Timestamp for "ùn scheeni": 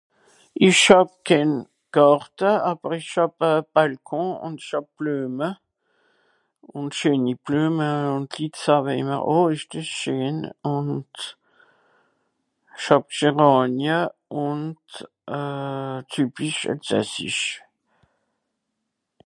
6.75-7.33